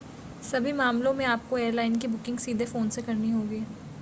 [0.43, 3.63] सभी मामलों में आपको एयरलाइन की बुकिंग सीधे फ़ोन से करनी होगी